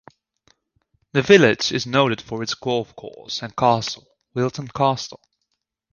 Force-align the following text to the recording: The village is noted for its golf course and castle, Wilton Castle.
The 1.11 1.21
village 1.21 1.71
is 1.71 1.85
noted 1.85 2.23
for 2.23 2.41
its 2.41 2.55
golf 2.55 2.95
course 2.95 3.43
and 3.43 3.55
castle, 3.55 4.07
Wilton 4.33 4.67
Castle. 4.67 5.19